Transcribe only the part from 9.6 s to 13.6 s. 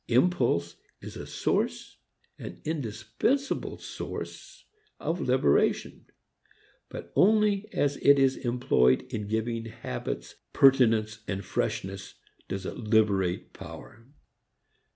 habits pertinence and freshness does it liberate